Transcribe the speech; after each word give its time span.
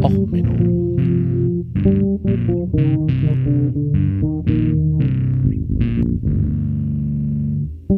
Och, 0.00 0.10
Menno. 0.10 0.96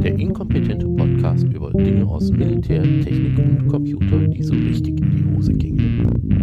Der 0.02 0.18
inkompetente 0.18 0.86
Podcast 0.88 1.44
über 1.44 1.70
Dinge 1.72 2.04
aus 2.06 2.30
Militär, 2.30 2.82
Technik 2.82 3.38
und 3.38 3.68
Computer, 3.68 4.18
die 4.26 4.42
so 4.42 4.54
richtig 4.54 5.00
in 5.00 5.10
die 5.10 5.36
Hose 5.36 5.52
gingen. 5.52 6.34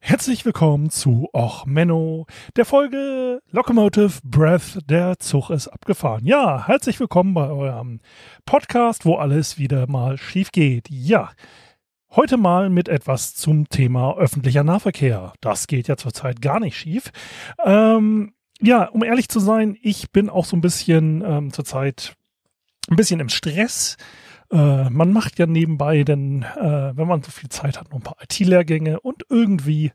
Herzlich 0.00 0.44
willkommen 0.44 0.90
zu 0.90 1.28
Och 1.32 1.66
Menno, 1.66 2.26
der 2.56 2.64
Folge 2.64 3.40
Locomotive 3.50 4.20
Breath, 4.24 4.78
der 4.90 5.18
Zug 5.18 5.50
ist 5.50 5.68
abgefahren. 5.68 6.24
Ja, 6.24 6.66
herzlich 6.66 6.98
willkommen 6.98 7.34
bei 7.34 7.48
eurem 7.48 8.00
Podcast, 8.44 9.04
wo 9.04 9.14
alles 9.14 9.58
wieder 9.58 9.88
mal 9.88 10.18
schief 10.18 10.50
geht. 10.50 10.90
Ja, 10.90 11.30
Heute 12.16 12.38
mal 12.38 12.70
mit 12.70 12.88
etwas 12.88 13.34
zum 13.34 13.68
Thema 13.68 14.16
öffentlicher 14.16 14.64
Nahverkehr. 14.64 15.34
Das 15.42 15.66
geht 15.66 15.86
ja 15.86 15.98
zurzeit 15.98 16.40
gar 16.40 16.60
nicht 16.60 16.74
schief. 16.74 17.12
Ähm, 17.62 18.32
ja, 18.58 18.84
um 18.84 19.04
ehrlich 19.04 19.28
zu 19.28 19.38
sein, 19.38 19.76
ich 19.82 20.12
bin 20.12 20.30
auch 20.30 20.46
so 20.46 20.56
ein 20.56 20.62
bisschen 20.62 21.22
ähm, 21.22 21.52
zurzeit 21.52 22.16
ein 22.88 22.96
bisschen 22.96 23.20
im 23.20 23.28
Stress. 23.28 23.98
Äh, 24.50 24.88
man 24.88 25.12
macht 25.12 25.38
ja 25.38 25.44
nebenbei, 25.44 26.04
denn 26.04 26.42
äh, 26.42 26.96
wenn 26.96 27.06
man 27.06 27.22
so 27.22 27.30
viel 27.30 27.50
Zeit 27.50 27.78
hat, 27.78 27.90
noch 27.90 27.98
ein 27.98 28.02
paar 28.02 28.16
IT-Lehrgänge 28.22 28.98
und 29.00 29.24
irgendwie 29.28 29.92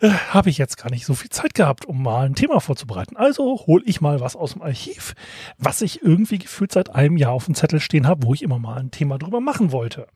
äh, 0.00 0.08
habe 0.08 0.48
ich 0.48 0.56
jetzt 0.56 0.78
gar 0.78 0.90
nicht 0.90 1.04
so 1.04 1.12
viel 1.12 1.28
Zeit 1.28 1.52
gehabt, 1.52 1.84
um 1.84 2.02
mal 2.02 2.24
ein 2.24 2.34
Thema 2.34 2.60
vorzubereiten. 2.60 3.18
Also 3.18 3.66
hole 3.66 3.84
ich 3.84 4.00
mal 4.00 4.20
was 4.20 4.36
aus 4.36 4.54
dem 4.54 4.62
Archiv, 4.62 5.14
was 5.58 5.82
ich 5.82 6.00
irgendwie 6.00 6.38
gefühlt 6.38 6.72
seit 6.72 6.94
einem 6.94 7.18
Jahr 7.18 7.32
auf 7.32 7.44
dem 7.44 7.54
Zettel 7.54 7.80
stehen 7.80 8.06
habe, 8.06 8.26
wo 8.26 8.32
ich 8.32 8.40
immer 8.42 8.58
mal 8.58 8.78
ein 8.78 8.90
Thema 8.90 9.18
drüber 9.18 9.42
machen 9.42 9.70
wollte. 9.70 10.06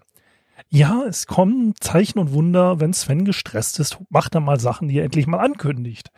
Ja, 0.69 1.05
es 1.09 1.27
kommen 1.27 1.75
Zeichen 1.81 2.19
und 2.19 2.33
Wunder, 2.33 2.81
wenn 2.81 2.93
Sven 2.93 3.25
gestresst 3.25 3.81
ist, 3.81 3.99
macht 4.09 4.35
er 4.35 4.41
mal 4.41 4.61
Sachen, 4.61 4.89
die 4.89 4.99
er 4.99 5.05
endlich 5.05 5.27
mal 5.27 5.39
ankündigt. 5.39 6.11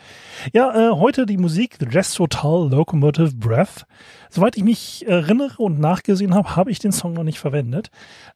Ja, 0.53 0.91
äh, 0.91 0.93
heute 0.93 1.27
die 1.27 1.37
Musik 1.37 1.77
The 1.79 1.87
Jazz 1.91 2.15
Total 2.15 2.69
Locomotive 2.69 3.35
Breath. 3.35 3.87
Soweit 4.31 4.57
ich 4.57 4.65
mich 4.65 5.07
erinnere 5.07 5.63
und 5.63 5.79
nachgesehen 5.79 6.35
habe, 6.35 6.57
habe 6.57 6.71
ich 6.71 6.79
den 6.79 6.93
Song 6.93 7.13
noch 7.13 7.25
nicht 7.25 7.39
verwendet. 7.39 7.91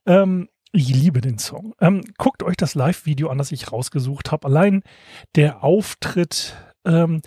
Ähm, 0.06 0.48
ich 0.72 0.88
liebe 0.88 1.20
den 1.20 1.38
Song. 1.38 1.74
Ähm, 1.80 2.02
guckt 2.18 2.42
euch 2.42 2.56
das 2.56 2.74
Live-Video 2.74 3.28
an, 3.28 3.38
das 3.38 3.52
ich 3.52 3.72
rausgesucht 3.72 4.30
habe. 4.30 4.46
Allein 4.46 4.82
der 5.34 5.64
Auftritt 5.64 6.54
ähm, 6.84 7.22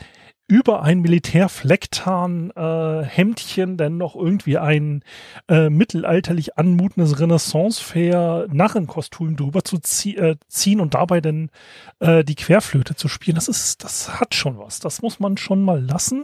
über 0.50 0.82
ein 0.82 1.00
Militärflecktarn-Hemdchen 1.02 3.74
äh, 3.74 3.78
dann 3.78 3.98
noch 3.98 4.16
irgendwie 4.16 4.58
ein 4.58 5.04
äh, 5.48 5.70
mittelalterlich 5.70 6.58
anmutendes 6.58 7.20
Renaissance-Fair 7.20 8.48
Narrenkostüm 8.52 9.36
drüber 9.36 9.64
zu 9.64 9.78
zie 9.78 10.18
äh, 10.18 10.38
ziehen 10.48 10.80
und 10.82 10.96
dabei 10.96 11.22
dann 11.22 11.52
äh, 12.00 12.24
die 12.24 12.34
Querflöte 12.34 12.96
zu 12.96 13.08
spielen. 13.08 13.36
Das 13.36 13.48
ist, 13.48 13.84
das 13.84 14.20
hat 14.20 14.34
schon 14.34 14.58
was. 14.58 14.80
Das 14.80 15.04
muss 15.04 15.20
man 15.20 15.38
schon 15.38 15.62
mal 15.62 15.86
lassen. 15.86 16.24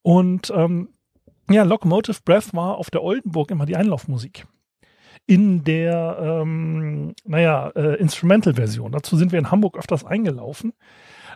Und 0.00 0.50
ähm, 0.56 0.88
ja, 1.50 1.64
Locomotive 1.64 2.20
Breath 2.24 2.54
war 2.54 2.78
auf 2.78 2.88
der 2.90 3.02
Oldenburg 3.02 3.50
immer 3.50 3.66
die 3.66 3.76
Einlaufmusik 3.76 4.46
in 5.26 5.62
der, 5.62 6.16
ähm, 6.20 7.14
naja, 7.26 7.68
äh, 7.76 8.00
Instrumental-Version. 8.00 8.92
Dazu 8.92 9.18
sind 9.18 9.30
wir 9.30 9.38
in 9.38 9.50
Hamburg 9.50 9.76
öfters 9.76 10.06
eingelaufen. 10.06 10.72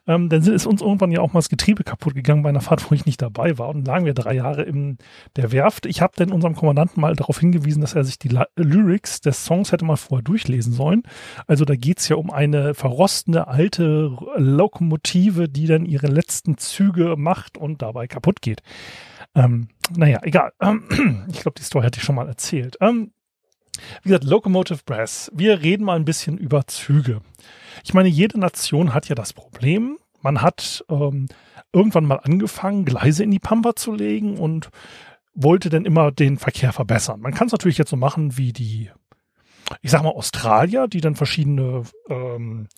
Ähm, 0.07 0.29
dann 0.29 0.43
ist 0.43 0.67
uns 0.67 0.83
irgendwann 0.83 1.13
ja 1.13 1.21
auch 1.21 1.33
mal 1.33 1.39
das 1.39 1.49
Getriebe 1.49 1.85
kaputt 1.85 2.15
gegangen 2.15 2.43
bei 2.43 2.49
einer 2.49 2.61
Fahrt, 2.61 2.91
wo 2.91 2.95
ich 2.95 3.07
nicht 3.07 3.23
dabei 3.23 3.59
war. 3.59 3.69
Und 3.69 3.87
lagen 3.87 4.05
wir 4.05 4.15
drei 4.15 4.35
Jahre 4.35 4.63
in 4.63 4.99
der 5.37 5.53
Werft. 5.53 5.87
Ich 5.87 6.03
habe 6.03 6.15
dann 6.17 6.33
unserem 6.33 6.57
Kommandanten 6.57 7.01
mal 7.01 7.15
darauf 7.15 7.39
hingewiesen, 7.39 7.81
dass 7.81 7.95
er 7.95 8.05
sich 8.05 8.19
die 8.19 8.29
La 8.29 8.47
Lyrics 8.57 9.21
des 9.21 9.45
Songs 9.45 9.71
hätte 9.71 9.85
mal 9.85 9.97
vorher 9.97 10.25
durchlesen 10.25 10.73
sollen. 10.73 11.03
Also 11.47 11.65
da 11.65 11.77
geht's 11.77 12.09
ja 12.09 12.17
um 12.17 12.31
eine 12.31 12.75
verrostende 12.75 13.47
alte 13.47 14.17
Lokomotive, 14.37 15.49
die 15.49 15.67
dann 15.67 15.87
ihre 15.87 16.09
letzten 16.09 16.59
Züge 16.59 17.15
macht 17.17 17.57
und 17.57 17.83
dabei 17.83 18.09
kaputt 18.09 18.43
geht. 18.43 18.63
Ähm, 19.35 19.69
naja, 19.97 20.19
egal. 20.23 20.53
Ähm, 20.61 21.27
ich 21.33 21.41
glaube, 21.41 21.55
die 21.59 21.65
Story 21.65 21.85
hatte 21.85 21.99
ich 21.99 22.05
schon 22.05 22.17
mal 22.17 22.29
erzählt. 22.29 22.77
Ähm, 22.81 23.13
wie 24.03 24.09
gesagt, 24.09 24.25
Locomotive 24.25 24.81
Brass. 24.85 25.31
Wir 25.35 25.63
reden 25.63 25.85
mal 25.85 25.97
ein 25.97 26.05
bisschen 26.05 26.39
über 26.39 26.67
Züge. 26.67 27.21
Ich 27.85 27.95
meine, 27.95 28.09
jede 28.09 28.39
Nation 28.39 28.95
hat 28.95 29.09
ja 29.09 29.15
das 29.15 29.33
Problem. 29.33 29.99
Man 30.21 30.41
hat 30.43 30.85
ähm, 30.89 31.29
irgendwann 31.73 32.07
mal 32.07 32.17
angefangen, 32.17 32.85
Gleise 32.85 33.25
in 33.25 33.31
die 33.31 33.39
Pampa 33.39 33.75
zu 33.75 33.93
legen 33.93 34.39
und 34.39 34.71
wollte 35.35 35.71
dann 35.71 35.85
immer 35.85 36.13
den 36.13 36.39
Verkehr 36.39 36.73
verbessern. 36.73 37.21
Man 37.21 37.35
kann 37.35 37.47
es 37.47 37.53
natürlich 37.53 37.79
jetzt 37.79 37.91
so 37.91 37.97
machen 37.97 38.37
wie 38.37 38.53
die, 38.53 38.91
ich 39.81 39.91
sag 39.91 40.03
mal, 40.03 40.11
Australier, 40.11 40.89
die 40.89 41.01
dann 41.01 41.17
verschiedene 41.17 41.83
ähm, 42.09 42.69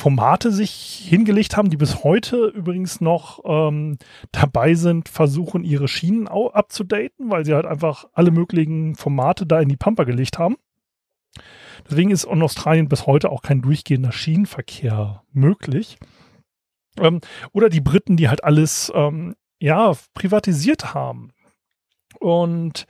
Formate 0.00 0.50
sich 0.50 1.06
hingelegt 1.08 1.56
haben, 1.56 1.70
die 1.70 1.76
bis 1.76 2.02
heute 2.02 2.46
übrigens 2.46 3.00
noch 3.00 3.40
ähm, 3.44 3.98
dabei 4.32 4.74
sind, 4.74 5.08
versuchen 5.08 5.62
ihre 5.62 5.86
Schienen 5.86 6.26
abzudaten, 6.26 7.30
weil 7.30 7.44
sie 7.44 7.54
halt 7.54 7.66
einfach 7.66 8.06
alle 8.12 8.32
möglichen 8.32 8.96
Formate 8.96 9.46
da 9.46 9.60
in 9.60 9.68
die 9.68 9.76
Pampa 9.76 10.04
gelegt 10.04 10.38
haben. 10.38 10.56
Deswegen 11.88 12.10
ist 12.10 12.24
in 12.24 12.42
Australien 12.42 12.88
bis 12.88 13.06
heute 13.06 13.30
auch 13.30 13.42
kein 13.42 13.62
durchgehender 13.62 14.12
Schienenverkehr 14.12 15.22
möglich. 15.32 15.98
Ähm, 16.98 17.20
oder 17.52 17.68
die 17.68 17.80
Briten, 17.80 18.16
die 18.16 18.28
halt 18.28 18.44
alles 18.44 18.92
ähm, 18.94 19.34
ja 19.58 19.92
privatisiert 20.14 20.94
haben. 20.94 21.32
Und 22.20 22.86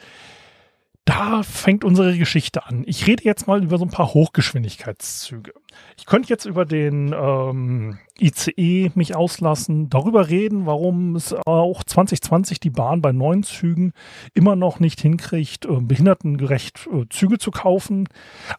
da 1.04 1.42
fängt 1.42 1.82
unsere 1.82 2.16
Geschichte 2.16 2.64
an. 2.64 2.84
Ich 2.86 3.08
rede 3.08 3.24
jetzt 3.24 3.48
mal 3.48 3.64
über 3.64 3.76
so 3.76 3.84
ein 3.84 3.90
paar 3.90 4.14
Hochgeschwindigkeitszüge. 4.14 5.52
Ich 5.96 6.06
könnte 6.06 6.28
jetzt 6.28 6.44
über 6.44 6.64
den 6.64 7.12
ähm, 7.12 7.98
ICE 8.20 8.92
mich 8.94 9.16
auslassen, 9.16 9.90
darüber 9.90 10.28
reden, 10.28 10.64
warum 10.64 11.16
es 11.16 11.34
auch 11.44 11.82
2020 11.82 12.60
die 12.60 12.70
Bahn 12.70 13.02
bei 13.02 13.10
neuen 13.10 13.42
Zügen 13.42 13.92
immer 14.32 14.54
noch 14.54 14.78
nicht 14.78 15.00
hinkriegt, 15.00 15.64
äh, 15.64 15.80
behindertengerecht 15.80 16.88
äh, 16.92 17.06
Züge 17.10 17.38
zu 17.38 17.50
kaufen. 17.50 18.08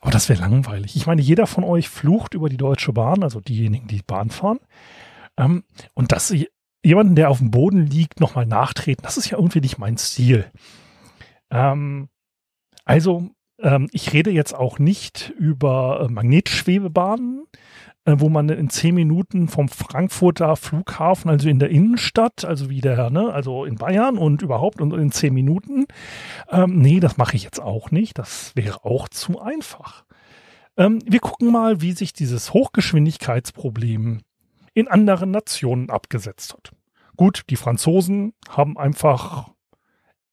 Aber 0.01 0.11
das 0.11 0.27
wäre 0.27 0.41
langweilig. 0.41 0.97
Ich 0.97 1.07
meine, 1.07 1.21
jeder 1.21 1.47
von 1.47 1.63
euch 1.63 1.87
flucht 1.87 2.33
über 2.33 2.49
die 2.49 2.57
Deutsche 2.57 2.91
Bahn, 2.91 3.23
also 3.23 3.39
diejenigen, 3.39 3.87
die 3.87 4.01
Bahn 4.05 4.29
fahren. 4.29 4.59
Ähm, 5.37 5.63
und 5.93 6.11
dass 6.11 6.35
jemanden, 6.83 7.15
der 7.15 7.29
auf 7.29 7.37
dem 7.37 7.51
Boden 7.51 7.87
liegt, 7.87 8.19
nochmal 8.19 8.45
nachtreten, 8.45 9.03
das 9.03 9.15
ist 9.15 9.29
ja 9.29 9.37
irgendwie 9.37 9.61
nicht 9.61 9.77
mein 9.77 9.97
Stil. 9.97 10.51
Ähm, 11.49 12.09
also, 12.85 13.29
ähm, 13.59 13.87
ich 13.91 14.13
rede 14.13 14.31
jetzt 14.31 14.53
auch 14.53 14.79
nicht 14.79 15.33
über 15.37 16.05
äh, 16.07 16.11
Magnetschwebebahnen, 16.11 17.45
äh, 18.05 18.15
wo 18.17 18.29
man 18.29 18.49
in 18.49 18.69
zehn 18.69 18.95
Minuten 18.95 19.47
vom 19.47 19.69
Frankfurter 19.69 20.55
Flughafen, 20.55 21.29
also 21.29 21.47
in 21.47 21.59
der 21.59 21.69
Innenstadt, 21.69 22.43
also 22.43 22.69
wie 22.69 22.81
der, 22.81 23.09
ne, 23.09 23.31
also 23.31 23.65
in 23.65 23.75
Bayern 23.75 24.17
und 24.17 24.41
überhaupt 24.41 24.81
und 24.81 24.93
in 24.93 25.11
zehn 25.11 25.33
Minuten. 25.33 25.85
Ähm, 26.49 26.79
nee, 26.79 26.99
das 26.99 27.17
mache 27.17 27.35
ich 27.35 27.43
jetzt 27.43 27.61
auch 27.61 27.91
nicht. 27.91 28.17
Das 28.17 28.55
wäre 28.55 28.83
auch 28.83 29.07
zu 29.07 29.39
einfach. 29.39 30.03
Ähm, 30.75 30.99
wir 31.05 31.19
gucken 31.19 31.51
mal, 31.51 31.81
wie 31.81 31.93
sich 31.93 32.13
dieses 32.13 32.53
Hochgeschwindigkeitsproblem 32.53 34.21
in 34.73 34.87
anderen 34.87 35.31
Nationen 35.31 35.89
abgesetzt 35.89 36.53
hat. 36.53 36.71
Gut, 37.15 37.43
die 37.49 37.55
Franzosen 37.55 38.33
haben 38.49 38.77
einfach, 38.77 39.51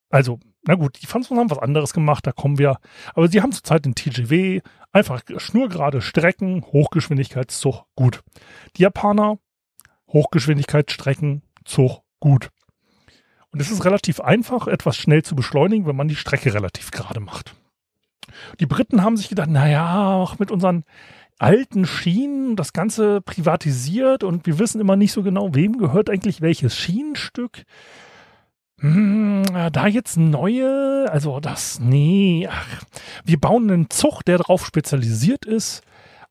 also 0.08 0.40
na 0.62 0.74
gut, 0.74 1.00
die 1.00 1.06
Franzosen 1.06 1.38
haben 1.38 1.50
was 1.50 1.58
anderes 1.58 1.92
gemacht, 1.92 2.26
da 2.26 2.32
kommen 2.32 2.58
wir. 2.58 2.78
Aber 3.14 3.28
sie 3.28 3.40
haben 3.40 3.52
zurzeit 3.52 3.84
den 3.84 3.94
TGW, 3.94 4.60
einfach 4.92 5.22
schnurgerade 5.38 6.02
Strecken, 6.02 6.64
Hochgeschwindigkeitszug, 6.64 7.84
gut. 7.94 8.22
Die 8.76 8.82
Japaner, 8.82 9.38
Hochgeschwindigkeitsstrecken, 10.08 11.42
Zug, 11.64 12.02
gut. 12.18 12.50
Und 13.52 13.60
es 13.60 13.70
ist 13.70 13.84
relativ 13.84 14.20
einfach, 14.20 14.66
etwas 14.66 14.96
schnell 14.96 15.22
zu 15.22 15.34
beschleunigen, 15.34 15.86
wenn 15.86 15.96
man 15.96 16.08
die 16.08 16.16
Strecke 16.16 16.54
relativ 16.54 16.90
gerade 16.90 17.20
macht. 17.20 17.54
Die 18.60 18.66
Briten 18.66 19.02
haben 19.02 19.16
sich 19.16 19.28
gedacht, 19.28 19.50
naja, 19.50 20.26
mit 20.38 20.50
unseren 20.50 20.84
alten 21.38 21.86
Schienen 21.86 22.54
das 22.54 22.72
Ganze 22.72 23.20
privatisiert 23.22 24.24
und 24.24 24.46
wir 24.46 24.58
wissen 24.58 24.80
immer 24.80 24.96
nicht 24.96 25.12
so 25.12 25.22
genau, 25.22 25.54
wem 25.54 25.78
gehört 25.78 26.10
eigentlich 26.10 26.40
welches 26.42 26.76
Schienenstück. 26.76 27.64
Hm, 28.80 29.44
da 29.72 29.86
jetzt 29.86 30.16
neue, 30.16 31.06
also 31.10 31.38
das, 31.38 31.80
nee, 31.80 32.48
ach, 32.50 32.82
wir 33.24 33.38
bauen 33.38 33.70
einen 33.70 33.90
Zug, 33.90 34.24
der 34.24 34.38
darauf 34.38 34.64
spezialisiert 34.64 35.44
ist, 35.44 35.82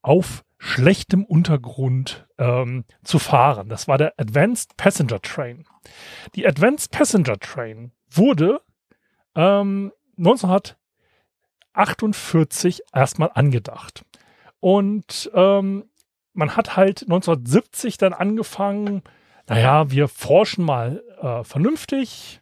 auf 0.01 0.44
schlechtem 0.57 1.24
Untergrund 1.24 2.28
ähm, 2.38 2.86
zu 3.04 3.19
fahren. 3.19 3.69
Das 3.69 3.88
war 3.88 4.00
der 4.00 4.16
Advanced 4.18 4.75
Passenger 4.78 5.22
Train. 5.22 5.66
Die 6.36 6.48
Advanced 6.48 6.92
Passenger 6.92 7.40
Train 7.40 7.92
wurde 8.10 8.62
ähm, 9.36 9.92
1948 10.18 12.81
erstmal 12.94 13.31
angedacht. 13.34 14.04
Und 14.60 15.31
ähm, 15.34 15.86
man 16.34 16.56
hat 16.56 16.75
halt 16.75 17.04
1970 17.04 17.98
dann 17.98 18.13
angefangen, 18.13 19.04
naja, 19.48 19.90
wir 19.90 20.07
forschen 20.07 20.63
mal 20.66 21.04
äh, 21.22 21.44
vernünftig 21.44 22.38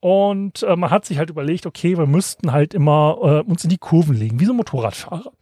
Und 0.00 0.62
äh, 0.62 0.76
man 0.76 0.90
hat 0.90 1.04
sich 1.04 1.18
halt 1.18 1.30
überlegt, 1.30 1.66
okay, 1.66 1.98
wir 1.98 2.06
müssten 2.06 2.52
halt 2.52 2.72
immer 2.72 3.18
äh, 3.20 3.50
uns 3.50 3.64
in 3.64 3.70
die 3.70 3.78
Kurven 3.78 4.16
legen, 4.16 4.38
wie 4.38 4.44
so 4.44 4.54
Motorradfahrer. 4.54 5.32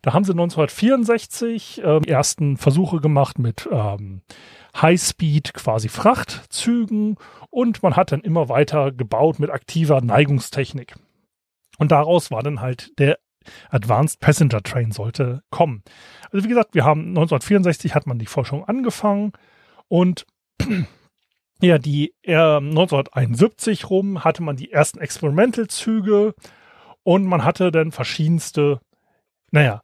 Da 0.00 0.14
haben 0.14 0.24
sie 0.24 0.32
1964 0.32 1.82
äh, 1.84 2.00
die 2.00 2.08
ersten 2.08 2.56
Versuche 2.56 3.00
gemacht 3.00 3.38
mit 3.38 3.68
ähm, 3.70 4.22
Highspeed, 4.80 5.52
quasi 5.52 5.88
Frachtzügen. 5.88 7.16
Und 7.50 7.82
man 7.82 7.96
hat 7.96 8.12
dann 8.12 8.22
immer 8.22 8.48
weiter 8.48 8.90
gebaut 8.90 9.38
mit 9.38 9.50
aktiver 9.50 10.00
Neigungstechnik. 10.00 10.94
Und 11.78 11.92
daraus 11.92 12.30
war 12.30 12.42
dann 12.42 12.62
halt 12.62 12.98
der 12.98 13.18
Advanced 13.70 14.20
Passenger 14.20 14.62
Train 14.62 14.92
sollte 14.92 15.42
kommen. 15.50 15.82
Also 16.30 16.44
wie 16.44 16.48
gesagt, 16.48 16.74
wir 16.74 16.84
haben 16.84 17.08
1964 17.08 17.94
hat 17.94 18.06
man 18.06 18.18
die 18.18 18.26
Forschung 18.26 18.64
angefangen 18.64 19.32
und 19.88 20.26
ja, 21.60 21.78
die 21.78 22.14
äh, 22.22 22.34
1971 22.34 23.88
rum 23.88 24.24
hatte 24.24 24.42
man 24.42 24.56
die 24.56 24.72
ersten 24.72 24.98
Experimental-Züge 24.98 26.34
und 27.02 27.24
man 27.24 27.44
hatte 27.44 27.70
dann 27.70 27.92
verschiedenste, 27.92 28.80
naja, 29.50 29.82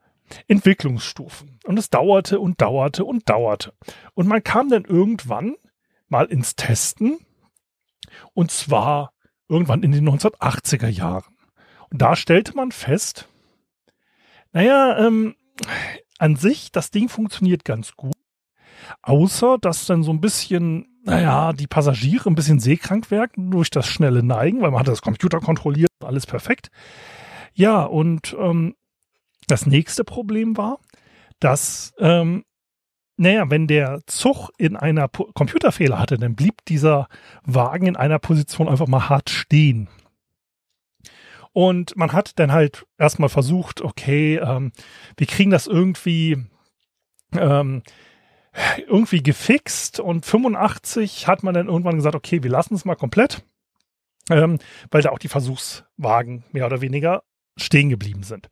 Entwicklungsstufen. 0.48 1.58
Und 1.64 1.78
es 1.78 1.90
dauerte 1.90 2.40
und 2.40 2.60
dauerte 2.60 3.04
und 3.04 3.28
dauerte. 3.28 3.72
Und 4.14 4.26
man 4.26 4.42
kam 4.42 4.68
dann 4.68 4.84
irgendwann 4.84 5.56
mal 6.08 6.26
ins 6.26 6.56
Testen 6.56 7.18
und 8.34 8.50
zwar 8.50 9.12
irgendwann 9.48 9.82
in 9.82 9.92
den 9.92 10.08
1980er 10.08 10.88
Jahren. 10.88 11.36
Und 11.90 12.02
da 12.02 12.16
stellte 12.16 12.54
man 12.54 12.72
fest, 12.72 13.28
naja, 14.52 14.98
ähm, 14.98 15.34
an 16.18 16.36
sich, 16.36 16.72
das 16.72 16.90
Ding 16.90 17.08
funktioniert 17.08 17.64
ganz 17.64 17.96
gut. 17.96 18.14
Außer, 19.02 19.58
dass 19.58 19.86
dann 19.86 20.02
so 20.02 20.12
ein 20.12 20.20
bisschen, 20.20 20.91
naja, 21.04 21.52
die 21.52 21.66
Passagiere 21.66 22.30
ein 22.30 22.34
bisschen 22.34 22.60
seekrank 22.60 23.10
werden 23.10 23.50
durch 23.50 23.70
das 23.70 23.86
schnelle 23.86 24.22
Neigen, 24.22 24.60
weil 24.60 24.70
man 24.70 24.80
hat 24.80 24.88
das 24.88 25.02
Computer 25.02 25.40
kontrolliert, 25.40 25.90
alles 26.00 26.26
perfekt. 26.26 26.70
Ja, 27.54 27.82
und 27.82 28.36
ähm, 28.38 28.74
das 29.48 29.66
nächste 29.66 30.04
Problem 30.04 30.56
war, 30.56 30.78
dass, 31.40 31.92
ähm, 31.98 32.44
naja, 33.16 33.50
wenn 33.50 33.66
der 33.66 34.00
Zug 34.06 34.50
in 34.58 34.76
einer 34.76 35.08
po 35.08 35.24
Computerfehler 35.34 35.98
hatte, 35.98 36.18
dann 36.18 36.36
blieb 36.36 36.64
dieser 36.66 37.08
Wagen 37.44 37.86
in 37.86 37.96
einer 37.96 38.18
Position 38.18 38.68
einfach 38.68 38.86
mal 38.86 39.08
hart 39.08 39.28
stehen. 39.28 39.88
Und 41.52 41.96
man 41.96 42.12
hat 42.12 42.38
dann 42.38 42.52
halt 42.52 42.86
erstmal 42.96 43.28
versucht, 43.28 43.82
okay, 43.82 44.36
ähm, 44.36 44.72
wir 45.16 45.26
kriegen 45.26 45.50
das 45.50 45.66
irgendwie 45.66 46.46
ähm, 47.34 47.82
irgendwie 48.86 49.22
gefixt 49.22 50.00
und 50.00 50.26
85 50.26 51.26
hat 51.26 51.42
man 51.42 51.54
dann 51.54 51.68
irgendwann 51.68 51.96
gesagt, 51.96 52.14
okay, 52.14 52.42
wir 52.42 52.50
lassen 52.50 52.74
es 52.74 52.84
mal 52.84 52.96
komplett, 52.96 53.44
ähm, 54.30 54.58
weil 54.90 55.02
da 55.02 55.10
auch 55.10 55.18
die 55.18 55.28
Versuchswagen 55.28 56.44
mehr 56.52 56.66
oder 56.66 56.80
weniger 56.80 57.22
stehen 57.56 57.90
geblieben 57.90 58.22
sind. 58.22 58.48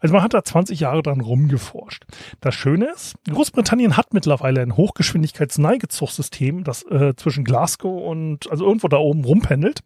Also 0.00 0.14
man 0.14 0.22
hat 0.22 0.34
da 0.34 0.44
20 0.44 0.78
Jahre 0.78 1.02
dran 1.02 1.20
rumgeforscht. 1.20 2.04
Das 2.40 2.54
Schöne 2.54 2.92
ist, 2.92 3.16
Großbritannien 3.28 3.96
hat 3.96 4.14
mittlerweile 4.14 4.62
ein 4.62 4.76
Hochgeschwindigkeitsneigezugsystem, 4.76 6.62
das 6.62 6.84
äh, 6.84 7.14
zwischen 7.16 7.44
Glasgow 7.44 8.08
und 8.08 8.50
also 8.50 8.64
irgendwo 8.64 8.88
da 8.88 8.98
oben 8.98 9.24
rumpendelt. 9.24 9.80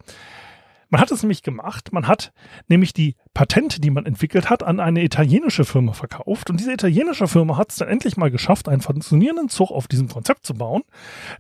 Man 0.91 1.01
hat 1.01 1.13
es 1.13 1.23
nämlich 1.23 1.43
gemacht. 1.43 1.93
Man 1.93 2.09
hat 2.09 2.33
nämlich 2.69 2.93
die 2.93 3.17
Patente, 3.33 3.81
die 3.81 3.91
man 3.91 4.07
entwickelt 4.07 4.51
hat, 4.51 4.65
an 4.65 4.81
eine 4.81 5.03
italienische 5.05 5.65
Firma 5.65 5.93
verkauft. 5.93 6.51
Und 6.51 6.59
diese 6.59 6.73
italienische 6.73 7.29
Firma 7.29 7.57
hat 7.57 7.71
es 7.71 7.77
dann 7.77 7.89
endlich 7.89 8.17
mal 8.17 8.31
geschafft, 8.31 8.69
einen 8.69 8.83
funktionierenden 8.83 9.49
Zug 9.49 9.71
auf 9.71 9.87
diesem 9.87 10.09
Konzept 10.09 10.45
zu 10.45 10.55
bauen, 10.55 10.83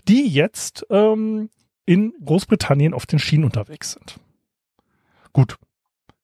die 0.06 0.28
jetzt 0.28 0.86
ähm, 0.90 1.50
in 1.84 2.14
Großbritannien 2.24 2.94
auf 2.94 3.06
den 3.06 3.18
Schienen 3.18 3.44
unterwegs 3.44 3.92
sind. 3.92 4.20
Gut, 5.32 5.56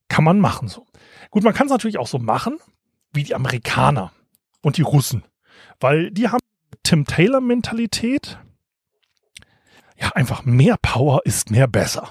kann 0.09 0.25
man 0.25 0.39
machen 0.39 0.69
so. 0.69 0.87
Gut, 1.31 1.43
man 1.43 1.53
kann 1.55 1.67
es 1.67 1.73
natürlich 1.73 1.99
auch 1.99 2.07
so 2.07 2.19
machen 2.19 2.59
wie 3.13 3.25
die 3.25 3.35
Amerikaner 3.35 4.13
und 4.63 4.77
die 4.77 4.83
Russen, 4.83 5.25
weil 5.81 6.11
die 6.13 6.29
haben 6.29 6.41
Tim 6.85 7.05
Taylor 7.05 7.41
Mentalität. 7.41 8.39
Ja, 9.99 10.11
einfach 10.11 10.45
mehr 10.45 10.77
Power 10.81 11.23
ist 11.25 11.51
mehr 11.51 11.67
besser. 11.67 12.11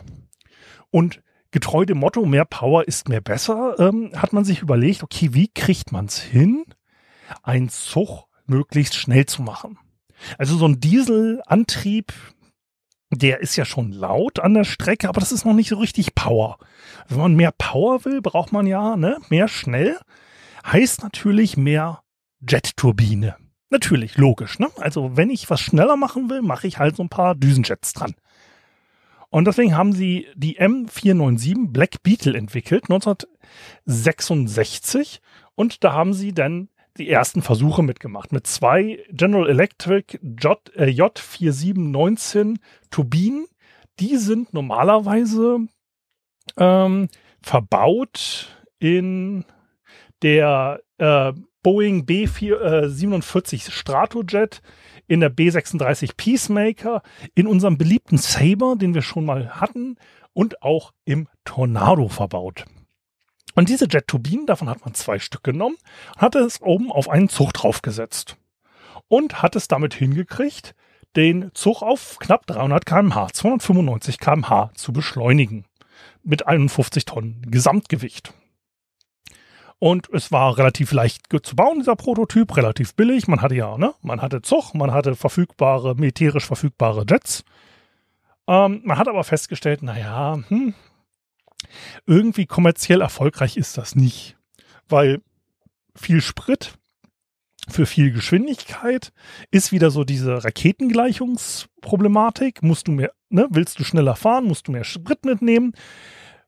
Und 0.96 1.22
getreu 1.52 1.84
dem 1.84 1.98
Motto, 1.98 2.26
mehr 2.26 2.46
Power 2.46 2.88
ist 2.88 3.10
mehr 3.10 3.20
besser, 3.20 3.76
ähm, 3.80 4.12
hat 4.16 4.32
man 4.32 4.46
sich 4.46 4.62
überlegt, 4.62 5.04
okay, 5.04 5.34
wie 5.34 5.50
kriegt 5.50 5.92
man 5.92 6.06
es 6.06 6.22
hin, 6.22 6.64
einen 7.44 7.68
Zug 7.68 8.28
möglichst 8.46 8.96
schnell 8.96 9.26
zu 9.26 9.42
machen? 9.42 9.78
Also 10.38 10.56
so 10.56 10.66
ein 10.66 10.80
Dieselantrieb, 10.80 12.14
der 13.12 13.42
ist 13.42 13.58
ja 13.58 13.66
schon 13.66 13.92
laut 13.92 14.40
an 14.40 14.54
der 14.54 14.64
Strecke, 14.64 15.10
aber 15.10 15.20
das 15.20 15.34
ist 15.34 15.44
noch 15.44 15.54
nicht 15.54 15.68
so 15.68 15.80
richtig 15.80 16.16
Power. 16.16 16.60
Wenn 17.10 17.18
man 17.18 17.36
mehr 17.36 17.52
Power 17.52 18.06
will, 18.06 18.22
braucht 18.22 18.54
man 18.54 18.66
ja 18.66 18.96
ne, 18.96 19.18
mehr 19.28 19.50
schnell. 19.50 20.00
Heißt 20.66 21.04
natürlich 21.04 21.58
mehr 21.58 22.04
Jet-Turbine. 22.40 23.36
Natürlich, 23.70 24.16
logisch. 24.16 24.60
Ne? 24.60 24.70
Also 24.78 25.18
wenn 25.18 25.30
ich 25.30 25.50
was 25.50 25.60
schneller 25.60 25.98
machen 25.98 26.30
will, 26.30 26.42
mache 26.42 26.68
ich 26.68 26.80
halt 26.80 26.96
so 26.96 27.04
ein 27.04 27.10
paar 27.10 27.36
Düsenjets 27.36 27.92
dran. 27.92 28.16
Und 29.36 29.46
deswegen 29.48 29.76
haben 29.76 29.92
sie 29.92 30.28
die 30.38 30.62
M497 30.62 31.74
Black 31.74 32.02
Beetle 32.04 32.38
entwickelt, 32.38 32.86
1966. 32.86 35.20
Und 35.56 35.84
da 35.84 35.92
haben 35.92 36.14
sie 36.14 36.32
dann 36.32 36.70
die 36.98 37.10
ersten 37.10 37.42
Versuche 37.42 37.84
mitgemacht 37.84 38.32
mit 38.32 38.48
zwei 38.48 39.04
General 39.10 39.50
Electric 39.50 40.20
J, 40.22 40.58
äh, 40.78 40.86
J4719 40.86 42.60
Turbinen. 42.92 43.48
Die 44.00 44.16
sind 44.16 44.54
normalerweise 44.54 45.68
ähm, 46.56 47.10
verbaut 47.42 48.56
in 48.80 49.44
der 50.22 50.80
äh, 50.98 51.34
Boeing 51.62 52.06
B47 52.06 53.54
äh, 53.54 53.60
Stratojet 53.70 54.62
in 55.08 55.20
der 55.20 55.34
B36 55.34 56.12
Peacemaker, 56.18 57.02
in 57.34 57.48
unserem 57.48 57.78
beliebten 57.78 58.18
Saber, 58.18 58.76
den 58.76 58.94
wir 58.94 59.02
schon 59.02 59.26
mal 59.26 59.60
hatten, 59.60 59.98
und 60.34 60.62
auch 60.62 60.92
im 61.06 61.28
Tornado 61.46 62.10
verbaut. 62.10 62.66
Und 63.56 63.70
diese 63.70 63.88
Jet-Turbinen, 63.90 64.46
davon 64.46 64.70
hat 64.70 64.84
man 64.84 64.94
zwei 64.94 65.18
Stück 65.18 65.44
genommen, 65.44 65.78
hat 66.18 66.36
es 66.36 66.62
oben 66.62 66.92
auf 66.92 67.10
einen 67.10 67.30
Zug 67.30 67.54
draufgesetzt 67.54 68.38
und 69.08 69.42
hat 69.42 69.56
es 69.56 69.68
damit 69.68 69.94
hingekriegt, 69.94 70.76
den 71.16 71.52
Zug 71.54 71.82
auf 71.82 72.20
knapp 72.20 72.46
300 72.48 72.86
kmh, 72.86 73.30
295 73.32 74.20
kmh 74.20 74.72
zu 74.76 74.92
beschleunigen. 74.92 75.66
Mit 76.24 76.48
51 76.48 77.06
Tonnen 77.06 77.42
Gesamtgewicht. 77.50 78.34
Und 79.86 80.10
es 80.12 80.32
war 80.32 80.58
relativ 80.58 80.92
leicht 80.94 81.28
zu 81.44 81.56
bauen, 81.56 81.78
dieser 81.78 81.96
Prototyp, 81.96 82.58
relativ 82.58 82.96
billig. 82.96 83.28
Man 83.28 83.44
hatte 83.44 83.54
ja, 83.54 83.78
ne, 83.78 83.94
man 84.02 84.20
hatte 84.20 84.42
Zug, 84.42 84.74
man 84.74 84.92
hatte 84.92 85.14
verfügbare, 85.14 85.94
militärisch 85.94 86.48
verfügbare 86.48 87.06
Jets. 87.08 87.44
Ähm, 88.48 88.82
man 88.84 88.98
hat 88.98 89.08
aber 89.08 89.24
festgestellt, 89.24 89.84
naja, 89.84 90.40
hm, 90.48 90.74
irgendwie 92.08 92.48
kommerziell 92.48 93.02
erfolgreich 93.02 93.58
ist 93.58 93.78
das 93.78 93.94
nicht. 93.94 94.36
Weil 94.90 95.22
viel 95.96 96.22
Sprit 96.22 96.80
für 97.68 97.86
viel 97.86 98.12
Geschwindigkeit 98.12 99.14
ist 99.52 99.72
wieder 99.72 99.92
so 99.92 100.04
diese 100.04 100.44
Raketengleichungsproblematik. 100.44 102.64
Musst 102.64 102.88
du 102.88 102.92
mehr, 102.92 103.12
ne, 103.30 103.46
willst 103.52 103.78
du 103.78 103.84
schneller 103.84 104.16
fahren, 104.16 104.46
musst 104.46 104.68
du 104.68 104.72
mehr 104.72 104.84
Sprit 104.84 105.26
mitnehmen 105.26 105.74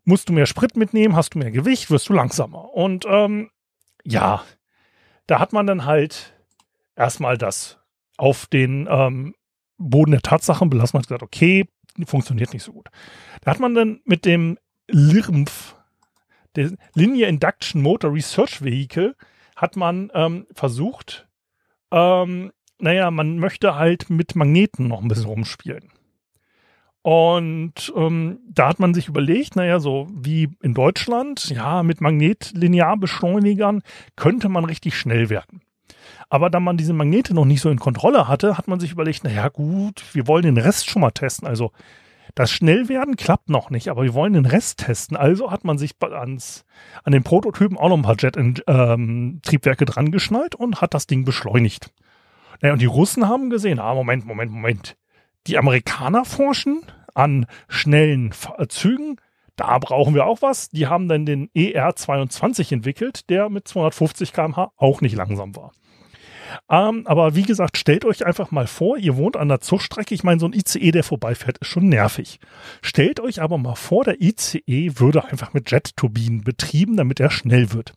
musst 0.08 0.30
du 0.30 0.34
mehr 0.34 0.46
Sprit 0.46 0.78
mitnehmen, 0.78 1.16
hast 1.16 1.36
du 1.36 1.40
mehr 1.40 1.52
Gewicht, 1.52 1.92
wirst 1.92 2.08
du 2.08 2.14
langsamer. 2.14 2.74
Und 2.74 3.06
ähm, 3.08 3.52
ja, 4.06 4.44
da 5.28 5.40
hat 5.40 5.52
man 5.52 5.68
dann 5.68 5.84
halt 5.86 6.34
erstmal 6.96 7.38
das 7.38 7.78
auf 8.16 8.46
den 8.46 8.88
ähm, 8.90 9.36
Boden 9.78 10.12
der 10.12 10.22
Tatsachen 10.22 10.70
belassen 10.70 10.98
und 10.98 11.04
gesagt, 11.04 11.24
okay, 11.24 11.66
funktioniert 12.06 12.54
nicht 12.54 12.64
so 12.64 12.72
gut. 12.72 12.88
Da 13.42 13.52
hat 13.52 13.60
man 13.60 13.76
dann 13.76 14.00
mit 14.06 14.24
dem 14.24 14.58
LIRMF, 14.88 15.76
der 16.56 16.72
Linear 16.96 17.28
Induction 17.28 17.82
Motor 17.82 18.14
Research 18.14 18.64
Vehicle, 18.64 19.14
hat 19.58 19.76
man 19.76 20.10
ähm, 20.14 20.48
versucht, 20.54 21.28
ähm, 21.92 22.54
naja, 22.80 23.12
man 23.12 23.40
möchte 23.40 23.76
halt 23.76 24.10
mit 24.10 24.36
Magneten 24.36 24.88
noch 24.88 25.02
ein 25.02 25.10
bisschen 25.10 25.26
rumspielen. 25.26 25.92
Und 27.08 27.94
ähm, 27.96 28.40
da 28.50 28.68
hat 28.68 28.80
man 28.80 28.94
sich 28.94 29.08
überlegt, 29.08 29.56
naja, 29.56 29.80
so 29.80 30.08
wie 30.12 30.50
in 30.62 30.74
Deutschland, 30.74 31.50
ja, 31.50 31.82
mit 31.82 32.02
Magnetlinearbeschleunigern 32.02 33.82
könnte 34.18 34.50
man 34.50 34.66
richtig 34.66 34.98
schnell 34.98 35.30
werden. 35.30 35.62
Aber 36.28 36.50
da 36.50 36.60
man 36.60 36.76
diese 36.76 36.92
Magnete 36.92 37.34
noch 37.34 37.46
nicht 37.46 37.62
so 37.62 37.70
in 37.70 37.80
Kontrolle 37.80 38.28
hatte, 38.28 38.58
hat 38.58 38.68
man 38.68 38.82
sich 38.82 38.92
überlegt, 38.92 39.24
naja, 39.24 39.48
gut, 39.48 40.04
wir 40.12 40.28
wollen 40.28 40.44
den 40.44 40.58
Rest 40.58 40.90
schon 40.90 41.02
mal 41.02 41.12
testen. 41.12 41.48
Also 41.48 41.72
das 42.36 42.52
Schnellwerden 42.52 43.16
klappt 43.16 43.50
noch 43.50 43.70
nicht, 43.70 43.88
aber 43.88 44.04
wir 44.04 44.14
wollen 44.14 44.34
den 44.34 44.46
Rest 44.46 44.80
testen. 44.80 45.16
Also 45.16 45.50
hat 45.50 45.64
man 45.64 45.78
sich 45.78 45.96
ans, 46.02 46.66
an 47.06 47.14
den 47.14 47.24
Prototypen 47.24 47.78
auch 47.78 47.88
noch 47.88 47.96
ein 47.96 48.02
paar 48.02 48.18
Jet-Triebwerke 48.20 49.86
ähm, 49.86 49.90
dran 49.90 50.12
geschnallt 50.12 50.56
und 50.56 50.82
hat 50.82 50.94
das 50.94 51.08
Ding 51.08 51.24
beschleunigt. 51.24 51.90
Naja, 52.62 52.74
und 52.74 52.82
die 52.82 52.86
Russen 52.86 53.30
haben 53.30 53.50
gesehen, 53.50 53.80
ah, 53.80 53.94
Moment, 53.94 54.26
Moment, 54.26 54.52
Moment. 54.52 54.98
Die 55.48 55.58
Amerikaner 55.58 56.26
forschen 56.26 56.82
an 57.14 57.46
schnellen 57.68 58.32
Zügen. 58.70 59.18
Da 59.56 59.80
brauchen 59.80 60.14
wir 60.14 60.26
auch 60.26 60.42
was. 60.42 60.70
Die 60.70 60.88
haben 60.88 61.08
dann 61.08 61.26
den 61.26 61.50
ER22 61.56 62.74
entwickelt, 62.74 63.30
der 63.30 63.50
mit 63.50 63.68
250 63.68 64.34
km/h 64.34 64.72
auch 64.78 65.02
nicht 65.02 65.16
langsam 65.16 65.56
war. 65.56 65.72
Ähm, 66.70 67.06
aber 67.06 67.36
wie 67.36 67.44
gesagt, 67.44 67.78
stellt 67.78 68.06
euch 68.06 68.26
einfach 68.26 68.52
mal 68.52 68.68
vor, 68.68 68.98
ihr 68.98 69.18
wohnt 69.18 69.36
an 69.36 69.50
der 69.50 69.60
Zugstrecke. 69.60 70.14
Ich 70.14 70.24
meine, 70.24 70.40
so 70.40 70.46
ein 70.46 70.54
ICE, 70.54 70.92
der 70.92 71.04
vorbeifährt, 71.04 71.58
ist 71.58 71.68
schon 71.68 71.90
nervig. 71.90 72.40
Stellt 72.82 73.20
euch 73.20 73.42
aber 73.42 73.58
mal 73.58 73.76
vor, 73.76 74.04
der 74.04 74.22
ICE 74.22 75.00
würde 75.00 75.26
einfach 75.26 75.54
mit 75.54 75.72
Jet-Turbinen 75.72 76.44
betrieben, 76.44 76.96
damit 76.96 77.20
er 77.20 77.32
schnell 77.32 77.74
wird. 77.74 77.94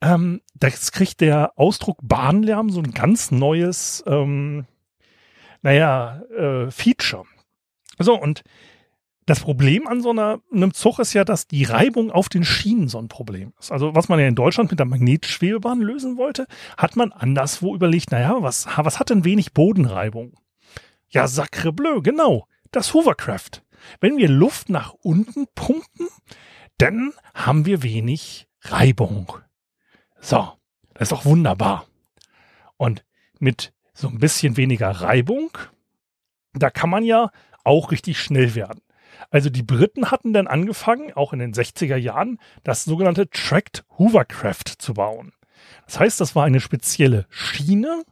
Ähm, 0.00 0.40
das 0.54 0.92
kriegt 0.92 1.20
der 1.20 1.52
Ausdruck 1.56 1.98
Bahnlärm 2.02 2.70
so 2.70 2.80
ein 2.80 2.92
ganz 2.92 3.30
neues, 3.30 4.04
ähm, 4.06 4.66
naja, 5.62 6.22
äh, 6.36 6.70
Feature. 6.70 7.24
So, 7.98 8.14
und 8.14 8.42
das 9.28 9.40
Problem 9.40 9.86
an 9.86 10.00
so 10.00 10.10
einer, 10.10 10.40
einem 10.50 10.72
Zug 10.72 10.98
ist 10.98 11.12
ja, 11.12 11.22
dass 11.22 11.46
die 11.46 11.64
Reibung 11.64 12.10
auf 12.10 12.30
den 12.30 12.44
Schienen 12.44 12.88
so 12.88 12.98
ein 12.98 13.08
Problem 13.08 13.52
ist. 13.58 13.70
Also 13.70 13.94
was 13.94 14.08
man 14.08 14.18
ja 14.18 14.26
in 14.26 14.34
Deutschland 14.34 14.70
mit 14.70 14.78
der 14.78 14.86
Magnetschwebebahn 14.86 15.80
lösen 15.80 16.16
wollte, 16.16 16.46
hat 16.78 16.96
man 16.96 17.12
anderswo 17.12 17.74
überlegt, 17.74 18.10
naja, 18.10 18.36
was, 18.40 18.66
was 18.76 18.98
hat 18.98 19.10
denn 19.10 19.24
wenig 19.24 19.52
Bodenreibung? 19.52 20.32
Ja, 21.10 21.28
sacre 21.28 21.72
bleu, 21.72 22.00
genau, 22.00 22.46
das 22.70 22.94
Hovercraft. 22.94 23.62
Wenn 24.00 24.16
wir 24.16 24.28
Luft 24.28 24.70
nach 24.70 24.94
unten 24.94 25.46
pumpen, 25.54 26.08
dann 26.78 27.12
haben 27.34 27.66
wir 27.66 27.82
wenig 27.82 28.48
Reibung. 28.62 29.32
So, 30.20 30.52
das 30.94 31.02
ist 31.02 31.12
doch 31.12 31.26
wunderbar. 31.26 31.86
Und 32.78 33.04
mit 33.38 33.74
so 33.98 34.06
ein 34.06 34.18
bisschen 34.18 34.56
weniger 34.56 34.90
Reibung, 34.90 35.50
da 36.52 36.70
kann 36.70 36.88
man 36.88 37.02
ja 37.02 37.30
auch 37.64 37.90
richtig 37.90 38.20
schnell 38.20 38.54
werden. 38.54 38.80
Also 39.30 39.50
die 39.50 39.64
Briten 39.64 40.12
hatten 40.12 40.32
dann 40.32 40.46
angefangen, 40.46 41.12
auch 41.14 41.32
in 41.32 41.40
den 41.40 41.52
60er 41.52 41.96
Jahren, 41.96 42.38
das 42.62 42.84
sogenannte 42.84 43.28
Tracked 43.28 43.84
Hovercraft 43.98 44.76
zu 44.78 44.94
bauen. 44.94 45.32
Das 45.86 45.98
heißt, 45.98 46.20
das 46.20 46.36
war 46.36 46.44
eine 46.44 46.60
spezielle 46.60 47.26
Schiene, 47.28 48.04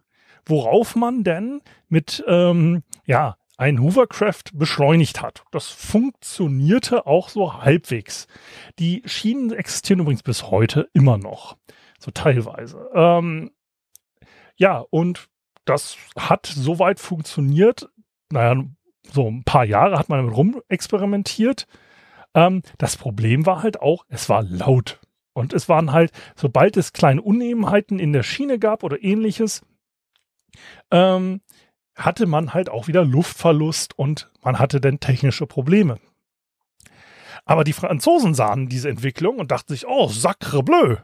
worauf 0.45 0.97
man 0.97 1.23
dann 1.23 1.61
mit 1.89 2.25
ähm, 2.27 2.83
ja, 3.05 3.37
ein 3.57 3.81
Hovercraft 3.81 4.55
beschleunigt 4.55 5.23
hat. 5.23 5.45
Das 5.53 5.69
funktionierte 5.69 7.07
auch 7.07 7.29
so 7.29 7.63
halbwegs. 7.63 8.27
Die 8.81 9.03
Schienen 9.07 9.53
existieren 9.53 10.01
übrigens 10.01 10.25
bis 10.25 10.51
heute 10.51 10.89
immer 10.93 11.17
noch, 11.17 11.57
so 12.01 12.11
teilweise. 12.11 12.91
Ähm, 12.93 13.53
ja, 14.57 14.79
und 14.91 15.29
das 15.67 15.97
hat 16.17 16.47
soweit 16.47 17.01
funktioniert. 17.01 17.89
Naja, 18.31 18.65
so 19.13 19.29
ein 19.29 19.45
paar 19.45 19.65
Jahre 19.65 19.99
hat 19.99 20.09
man 20.09 20.21
damit 20.21 20.37
rumexperimentiert. 20.37 21.67
Ähm, 22.35 22.63
das 22.79 22.97
Problem 22.97 23.47
war 23.47 23.63
halt 23.63 23.81
auch, 23.81 24.05
es 24.09 24.29
war 24.29 24.43
laut. 24.43 25.01
Und 25.33 25.53
es 25.53 25.69
waren 25.69 25.93
halt, 25.93 26.13
sobald 26.35 26.77
es 26.77 26.93
kleine 26.93 27.21
Unebenheiten 27.21 27.99
in 27.99 28.13
der 28.13 28.23
Schiene 28.23 28.59
gab 28.59 28.83
oder 28.83 29.03
ähnliches, 29.03 29.63
ähm, 30.91 31.43
hatte 31.95 32.27
man 32.27 32.55
halt 32.55 32.71
auch 32.71 32.89
wieder 32.89 33.05
Luftverlust 33.05 33.99
und 33.99 34.31
man 34.43 34.59
hatte 34.59 34.81
dann 34.81 35.01
technische 35.01 35.47
Probleme. 35.47 35.99
Aber 37.45 37.65
die 37.65 37.73
Franzosen 37.73 38.35
sahen 38.35 38.69
diese 38.69 38.89
Entwicklung 38.89 39.39
und 39.39 39.51
dachten 39.51 39.73
sich, 39.73 39.87
oh, 39.87 40.09
sacre 40.09 40.63
bleu, 40.63 40.97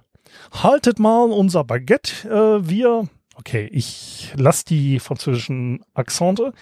haltet 0.51 0.99
mal 0.99 1.31
unser 1.31 1.65
Baguette, 1.65 2.29
äh, 2.29 2.69
wir 2.69 3.09
Okay, 3.37 3.69
ich 3.73 4.33
lasse 4.37 4.65
die 4.67 4.99
französischen 4.99 5.83
Akzente. 5.95 6.53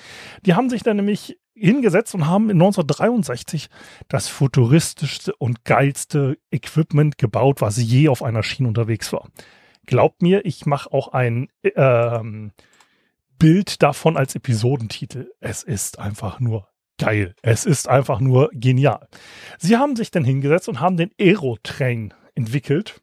Die 0.46 0.54
haben 0.54 0.70
sich 0.70 0.82
dann 0.82 0.96
nämlich 0.96 1.38
hingesetzt 1.54 2.14
und 2.14 2.26
haben 2.26 2.44
in 2.44 2.56
1963 2.56 3.68
das 4.08 4.28
futuristischste 4.28 5.34
und 5.36 5.64
geilste 5.64 6.38
Equipment 6.50 7.18
gebaut, 7.18 7.60
was 7.60 7.76
je 7.76 8.08
auf 8.08 8.22
einer 8.22 8.42
Schiene 8.42 8.68
unterwegs 8.68 9.12
war. 9.12 9.28
Glaubt 9.86 10.22
mir, 10.22 10.44
ich 10.46 10.64
mache 10.64 10.92
auch 10.92 11.08
ein 11.08 11.48
ähm, 11.74 12.52
Bild 13.38 13.82
davon 13.82 14.16
als 14.16 14.34
Episodentitel. 14.34 15.32
Es 15.40 15.62
ist 15.62 15.98
einfach 15.98 16.40
nur 16.40 16.68
geil. 16.98 17.34
Es 17.42 17.66
ist 17.66 17.88
einfach 17.88 18.20
nur 18.20 18.50
genial. 18.52 19.08
Sie 19.58 19.76
haben 19.76 19.96
sich 19.96 20.10
dann 20.10 20.24
hingesetzt 20.24 20.68
und 20.68 20.80
haben 20.80 20.96
den 20.96 21.10
Aerotrain 21.18 22.14
entwickelt 22.34 23.02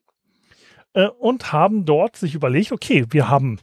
äh, 0.97 1.09
und 1.09 1.53
haben 1.53 1.85
dort 1.85 2.15
sich 2.17 2.33
überlegt, 2.33 2.71
okay, 2.71 3.05
wir 3.11 3.29
haben 3.29 3.59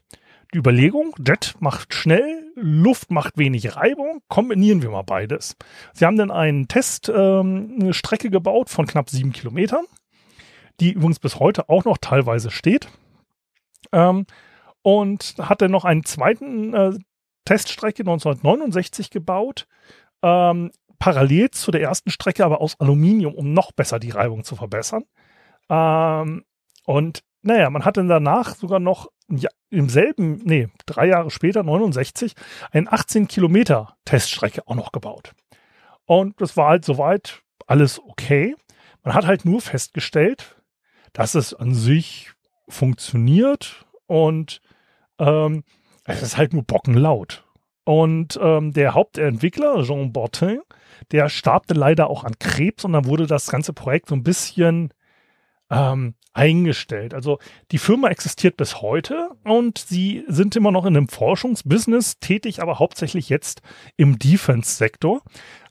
die 0.53 0.59
Überlegung, 0.59 1.17
Jet 1.19 1.57
macht 1.59 1.93
schnell, 1.93 2.45
Luft 2.55 3.11
macht 3.11 3.37
wenig 3.37 3.75
Reibung, 3.75 4.23
kombinieren 4.29 4.83
wir 4.83 4.91
mal 4.91 5.03
beides. 5.03 5.57
Sie 5.93 6.07
haben 6.07 6.17
dann 6.17 6.31
eine 6.31 6.69
Teststrecke 6.69 8.27
ähm, 8.27 8.31
gebaut 8.31 8.71
von 8.71 8.87
knapp 8.87 9.11
sieben 9.11 9.33
Kilometern, 9.33 9.85
die 10.79 10.93
übrigens 10.93 11.19
bis 11.19 11.41
heute 11.41 11.69
auch 11.69 11.85
noch 11.85 11.99
teilweise 11.99 12.53
steht. 12.53 12.89
Ähm, 13.91 14.27
und 14.83 15.35
hat 15.41 15.61
dann 15.61 15.73
noch 15.73 15.85
einen 15.85 16.05
zweiten 16.05 16.73
äh, 16.73 16.93
Teststrecke 17.47 18.03
1969 18.03 19.11
gebaut, 19.11 19.67
ähm, 20.23 20.71
parallel 21.01 21.51
zu 21.51 21.73
der 21.73 21.81
ersten 21.81 22.11
Strecke, 22.11 22.45
aber 22.45 22.61
aus 22.61 22.79
Aluminium, 22.79 23.35
um 23.35 23.53
noch 23.53 23.73
besser 23.73 23.99
die 23.99 24.11
Reibung 24.11 24.45
zu 24.45 24.55
verbessern. 24.55 25.05
Ähm, 25.69 26.45
und 26.85 27.23
naja, 27.43 27.69
man 27.71 27.85
hat 27.85 27.97
dann 27.97 28.09
danach 28.09 28.55
sogar 28.55 28.81
noch 28.81 29.09
ja, 29.29 29.51
im 29.71 29.89
selben, 29.89 30.41
nee, 30.45 30.69
drei 30.87 31.09
Jahre 31.09 31.31
später, 31.31 31.63
69, 31.63 32.35
eine 32.73 32.91
18 32.91 33.29
Kilometer 33.29 33.97
Teststrecke 34.05 34.67
auch 34.67 34.75
noch 34.75 34.93
gebaut. 34.93 35.33
Und 36.07 36.41
das 36.41 36.57
war 36.57 36.69
halt 36.71 36.85
soweit 36.85 37.43
alles 37.67 38.01
okay. 38.01 38.57
Man 39.03 39.15
hat 39.15 39.27
halt 39.27 39.45
nur 39.45 39.61
festgestellt, 39.61 40.57
dass 41.13 41.35
es 41.35 41.55
an 41.55 41.75
sich 41.75 42.33
funktioniert 42.69 43.85
und 44.07 44.61
ähm, 45.19 45.65
es 46.05 46.23
ist 46.23 46.37
halt 46.37 46.53
nur 46.53 46.65
bockenlaut. 46.65 47.45
Und 47.85 48.39
ähm, 48.43 48.73
der 48.73 48.95
Hauptentwickler, 48.95 49.83
Jean 49.85 50.13
Bortin, 50.13 50.61
der 51.13 51.29
starb 51.29 51.65
leider 51.71 52.09
auch 52.09 52.25
an 52.25 52.39
Krebs 52.39 52.85
und 52.85 52.95
dann 52.95 53.07
wurde 53.07 53.27
das 53.27 53.51
ganze 53.51 53.75
Projekt 53.75 54.09
so 54.09 54.15
ein 54.15 54.23
bisschen 54.23 54.93
ähm, 55.71 56.15
eingestellt. 56.33 57.15
Also 57.15 57.39
die 57.71 57.79
Firma 57.79 58.09
existiert 58.09 58.57
bis 58.57 58.83
heute 58.83 59.31
und 59.45 59.79
sie 59.79 60.25
sind 60.29 60.57
immer 60.57 60.73
noch 60.73 60.85
in 60.85 60.97
einem 60.97 61.09
Forschungsbusiness 61.09 62.19
tätig, 62.19 62.61
aber 62.61 62.79
hauptsächlich 62.79 63.29
jetzt 63.29 63.63
im 63.97 64.19
Defense-Sektor. 64.19 65.23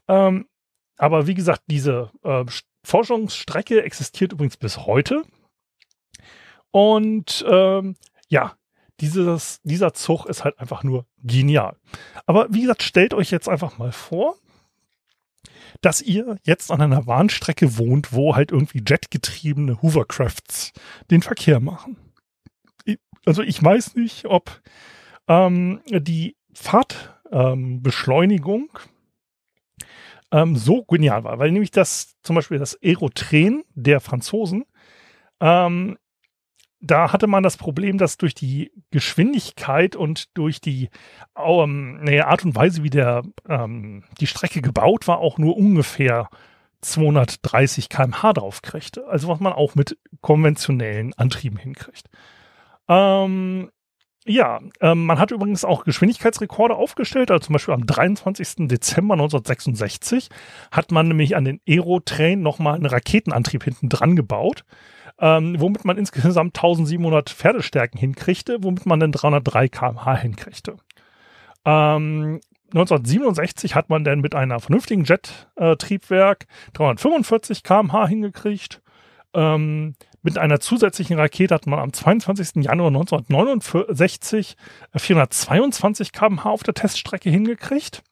Ähm, 0.08 0.46
aber 0.96 1.26
wie 1.26 1.34
gesagt, 1.34 1.62
diese 1.66 2.10
äh, 2.22 2.44
Forschungsstrecke 2.84 3.82
existiert 3.82 4.32
übrigens 4.32 4.56
bis 4.56 4.78
heute. 4.86 5.22
Und 6.70 7.44
ähm, 7.48 7.96
ja, 8.28 8.54
dieses, 9.00 9.60
dieser 9.62 9.92
Zug 9.92 10.26
ist 10.26 10.44
halt 10.44 10.58
einfach 10.58 10.82
nur 10.82 11.06
genial. 11.22 11.76
Aber 12.26 12.46
wie 12.50 12.62
gesagt, 12.62 12.82
stellt 12.82 13.14
euch 13.14 13.30
jetzt 13.30 13.48
einfach 13.48 13.78
mal 13.78 13.92
vor, 13.92 14.36
dass 15.80 16.02
ihr 16.02 16.36
jetzt 16.44 16.70
an 16.70 16.80
einer 16.80 17.02
Bahnstrecke 17.02 17.76
wohnt, 17.78 18.12
wo 18.12 18.36
halt 18.36 18.52
irgendwie 18.52 18.84
jetgetriebene 18.86 19.82
Hovercrafts 19.82 20.70
den 21.10 21.22
Verkehr 21.22 21.58
machen. 21.60 21.96
Also 23.26 23.42
ich 23.42 23.60
weiß 23.62 23.96
nicht, 23.96 24.24
ob 24.26 24.60
ähm, 25.28 25.80
die 25.90 26.36
Fahrtbeschleunigung 26.52 28.68
ähm, 30.32 30.32
ähm, 30.32 30.56
so 30.56 30.84
genial 30.84 31.24
war, 31.24 31.38
weil 31.38 31.52
nämlich 31.52 31.70
das 31.70 32.16
zum 32.22 32.36
Beispiel 32.36 32.58
das 32.58 32.78
Aerotrain 32.82 33.62
der 33.74 34.00
Franzosen 34.00 34.64
ähm, 35.40 35.96
da 36.84 37.12
hatte 37.12 37.26
man 37.26 37.42
das 37.42 37.56
Problem, 37.56 37.96
dass 37.98 38.18
durch 38.18 38.34
die 38.34 38.70
Geschwindigkeit 38.90 39.96
und 39.96 40.36
durch 40.36 40.60
die 40.60 40.90
ähm, 41.36 42.00
nee, 42.02 42.20
Art 42.20 42.44
und 42.44 42.54
Weise, 42.54 42.82
wie 42.82 42.90
der, 42.90 43.22
ähm, 43.48 44.04
die 44.20 44.26
Strecke 44.26 44.60
gebaut 44.60 45.08
war, 45.08 45.18
auch 45.18 45.38
nur 45.38 45.56
ungefähr 45.56 46.28
230 46.82 47.88
km/h 47.88 48.34
drauf. 48.34 48.60
Also 49.08 49.28
was 49.28 49.40
man 49.40 49.54
auch 49.54 49.74
mit 49.74 49.98
konventionellen 50.20 51.14
Antrieben 51.14 51.58
hinkriegt. 51.58 52.08
Ähm, 52.88 53.70
ja, 54.26 54.60
ähm, 54.80 55.06
man 55.06 55.18
hat 55.18 55.30
übrigens 55.30 55.64
auch 55.64 55.84
Geschwindigkeitsrekorde 55.84 56.74
aufgestellt. 56.74 57.30
Also 57.30 57.46
zum 57.46 57.54
Beispiel 57.54 57.74
am 57.74 57.86
23. 57.86 58.68
Dezember 58.68 59.14
1966 59.14 60.28
hat 60.70 60.92
man 60.92 61.08
nämlich 61.08 61.36
an 61.36 61.44
den 61.44 61.60
Aerotrain 61.66 62.42
nochmal 62.42 62.74
einen 62.74 62.86
Raketenantrieb 62.86 63.64
hinten 63.64 63.88
dran 63.88 64.16
gebaut 64.16 64.64
ähm, 65.18 65.60
womit 65.60 65.84
man 65.84 65.98
insgesamt 65.98 66.56
1700 66.56 67.30
Pferdestärken 67.30 67.98
hinkriegte, 67.98 68.62
womit 68.62 68.86
man 68.86 69.00
dann 69.00 69.12
303 69.12 69.68
km/h 69.68 70.16
hinkriegte. 70.16 70.76
Ähm, 71.64 72.40
1967 72.74 73.74
hat 73.74 73.88
man 73.88 74.04
dann 74.04 74.20
mit 74.20 74.34
einer 74.34 74.58
vernünftigen 74.58 75.04
Jet-Triebwerk 75.04 76.46
345 76.72 77.62
km/h 77.62 78.08
hingekriegt. 78.08 78.82
Ähm, 79.32 79.94
mit 80.22 80.38
einer 80.38 80.58
zusätzlichen 80.58 81.18
Rakete 81.18 81.54
hat 81.54 81.66
man 81.66 81.78
am 81.78 81.92
22. 81.92 82.64
Januar 82.64 82.88
1969 82.88 84.56
422 84.96 86.12
km/h 86.12 86.50
auf 86.50 86.62
der 86.62 86.74
Teststrecke 86.74 87.30
hingekriegt. 87.30 88.02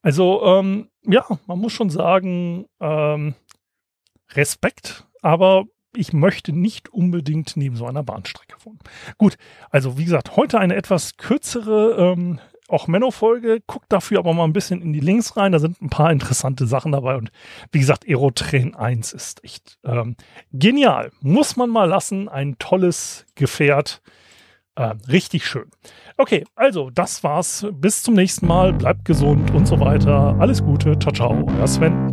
Also, 0.00 0.44
ähm, 0.46 0.88
ja, 1.02 1.24
man 1.46 1.58
muss 1.58 1.72
schon 1.72 1.90
sagen, 1.90 2.66
ähm, 2.80 3.34
Respekt, 4.34 5.05
aber 5.22 5.64
ich 5.94 6.12
möchte 6.12 6.52
nicht 6.52 6.90
unbedingt 6.90 7.56
neben 7.56 7.76
so 7.76 7.86
einer 7.86 8.02
Bahnstrecke 8.02 8.56
wohnen. 8.64 8.78
Gut, 9.18 9.36
also 9.70 9.98
wie 9.98 10.04
gesagt, 10.04 10.36
heute 10.36 10.58
eine 10.58 10.76
etwas 10.76 11.16
kürzere 11.16 12.12
ähm, 12.12 12.38
auch 12.68 12.88
Menno-Folge. 12.88 13.60
Guckt 13.66 13.86
dafür 13.90 14.18
aber 14.18 14.34
mal 14.34 14.44
ein 14.44 14.52
bisschen 14.52 14.82
in 14.82 14.92
die 14.92 15.00
Links 15.00 15.36
rein. 15.36 15.52
Da 15.52 15.58
sind 15.58 15.80
ein 15.80 15.90
paar 15.90 16.10
interessante 16.10 16.66
Sachen 16.66 16.92
dabei. 16.92 17.16
Und 17.16 17.30
wie 17.72 17.78
gesagt, 17.78 18.06
Aerotrain 18.06 18.74
1 18.74 19.12
ist 19.12 19.44
echt 19.44 19.78
ähm, 19.84 20.16
genial. 20.52 21.12
Muss 21.20 21.56
man 21.56 21.70
mal 21.70 21.88
lassen. 21.88 22.28
Ein 22.28 22.56
tolles 22.58 23.26
Gefährt. 23.34 24.02
Äh, 24.74 24.94
richtig 25.08 25.46
schön. 25.46 25.70
Okay, 26.18 26.44
also 26.54 26.90
das 26.90 27.22
war's. 27.24 27.66
Bis 27.72 28.02
zum 28.02 28.14
nächsten 28.14 28.46
Mal. 28.46 28.72
Bleibt 28.72 29.04
gesund 29.04 29.50
und 29.52 29.66
so 29.66 29.80
weiter. 29.80 30.36
Alles 30.38 30.62
Gute. 30.62 30.98
Ciao, 30.98 31.12
ciao. 31.12 31.46
Euer 31.58 31.66
Sven. 31.68 32.05